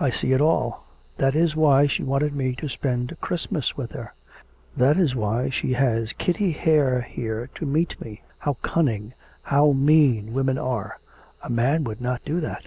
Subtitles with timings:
[0.00, 0.84] I see it all;
[1.18, 4.12] that is why she wanted me to spend Christmas with her;
[4.76, 8.22] that is why she has Kitty Hare here to meet me.
[8.38, 10.98] How cunning, how mean women are!
[11.40, 12.64] a man would not do that.